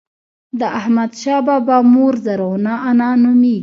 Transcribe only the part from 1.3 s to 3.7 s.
بابا مور زرغونه انا نوميږي.